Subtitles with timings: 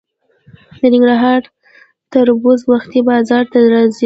[0.79, 1.41] د ننګرهار
[2.11, 3.99] تربوز وختي بازار ته راځي.